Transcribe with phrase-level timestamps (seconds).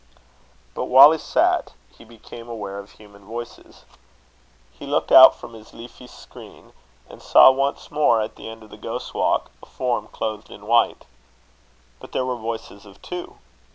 [0.73, 3.85] But while he sat, he became aware of human voices.
[4.71, 6.73] He looked out from his leafy screen,
[7.07, 10.65] and saw once more, at the end of the Ghost's Walk, a form clothed in
[10.65, 11.05] white.
[11.99, 13.35] But there were voices of two.